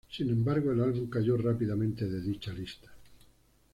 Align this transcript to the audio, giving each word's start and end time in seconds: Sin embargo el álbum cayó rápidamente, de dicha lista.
Sin 0.09 0.31
embargo 0.31 0.71
el 0.71 0.81
álbum 0.81 1.11
cayó 1.11 1.37
rápidamente, 1.37 2.07
de 2.07 2.21
dicha 2.21 2.51
lista. 2.51 2.91